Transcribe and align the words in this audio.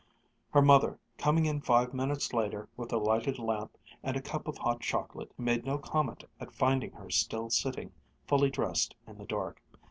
Her 0.49 0.63
mother, 0.63 0.97
coming 1.19 1.45
in 1.45 1.61
five 1.61 1.93
minutes 1.93 2.33
later 2.33 2.67
with 2.75 2.91
a 2.91 2.97
lighted 2.97 3.37
lamp 3.37 3.77
and 4.01 4.17
a 4.17 4.21
cup 4.23 4.47
of 4.47 4.57
hot 4.57 4.79
chocolate, 4.81 5.31
made 5.37 5.63
no 5.63 5.77
comment 5.77 6.23
at 6.39 6.51
finding 6.55 6.93
her 6.93 7.11
still 7.11 7.51
sitting, 7.51 7.91
fully 8.25 8.49
dressed 8.49 8.95
in 9.05 9.19
the 9.19 9.25
dark. 9.25 9.61